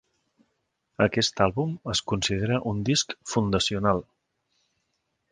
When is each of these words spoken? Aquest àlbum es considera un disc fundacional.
Aquest 1.05 1.41
àlbum 1.45 1.75
es 1.93 2.01
considera 2.11 2.57
un 2.71 2.81
disc 2.87 3.13
fundacional. 3.33 4.01